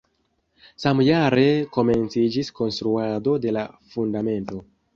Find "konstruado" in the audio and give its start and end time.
2.61-3.39